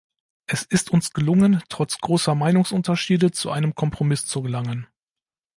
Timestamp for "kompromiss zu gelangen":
3.75-4.87